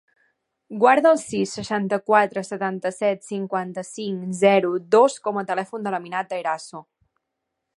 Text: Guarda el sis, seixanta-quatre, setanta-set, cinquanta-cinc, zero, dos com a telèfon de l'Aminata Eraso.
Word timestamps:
Guarda 0.83 1.09
el 1.15 1.19
sis, 1.23 1.51
seixanta-quatre, 1.57 2.43
setanta-set, 2.47 3.21
cinquanta-cinc, 3.27 4.25
zero, 4.41 4.73
dos 4.97 5.19
com 5.29 5.39
a 5.43 5.45
telèfon 5.53 5.87
de 5.89 5.95
l'Aminata 5.97 6.41
Eraso. 6.45 6.83